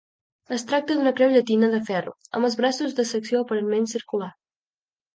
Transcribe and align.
Es 0.55 0.63
tracta 0.71 0.95
d'una 0.99 1.13
creu 1.19 1.35
llatina 1.35 1.69
de 1.75 1.83
ferro, 1.91 2.15
amb 2.39 2.51
els 2.51 2.59
braços 2.65 2.99
de 3.03 3.09
secció 3.13 3.47
aparentment 3.47 3.89
circular. 3.97 4.35